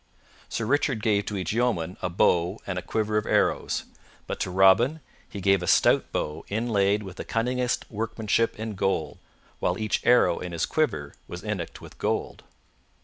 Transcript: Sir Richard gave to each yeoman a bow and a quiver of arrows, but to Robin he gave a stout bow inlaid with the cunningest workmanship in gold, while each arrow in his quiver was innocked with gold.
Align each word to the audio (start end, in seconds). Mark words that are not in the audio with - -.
Sir 0.49 0.65
Richard 0.65 1.03
gave 1.03 1.27
to 1.27 1.37
each 1.37 1.53
yeoman 1.53 1.95
a 2.01 2.09
bow 2.09 2.59
and 2.65 2.79
a 2.79 2.81
quiver 2.81 3.17
of 3.17 3.27
arrows, 3.27 3.83
but 4.25 4.39
to 4.39 4.49
Robin 4.49 4.99
he 5.29 5.39
gave 5.39 5.61
a 5.61 5.67
stout 5.67 6.11
bow 6.11 6.43
inlaid 6.49 7.03
with 7.03 7.17
the 7.17 7.23
cunningest 7.23 7.85
workmanship 7.87 8.57
in 8.57 8.73
gold, 8.73 9.19
while 9.59 9.77
each 9.77 10.01
arrow 10.03 10.39
in 10.39 10.53
his 10.53 10.65
quiver 10.65 11.13
was 11.27 11.43
innocked 11.43 11.81
with 11.81 11.99
gold. 11.99 12.41